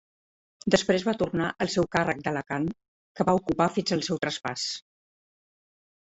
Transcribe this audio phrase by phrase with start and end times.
[0.75, 2.65] Després va tornar al seu càrrec d'Alacant,
[3.21, 4.67] que va ocupar fins al seu traspàs.